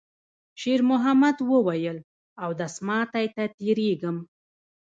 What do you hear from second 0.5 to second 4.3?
شېرمحمد وویل: «اودس ماتی ته تېرېږم.»